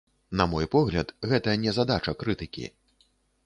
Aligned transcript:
На 0.39 0.47
мой 0.53 0.67
погляд, 0.75 1.13
гэта 1.33 1.55
не 1.67 1.77
задача 1.81 2.17
крытыкі. 2.25 2.65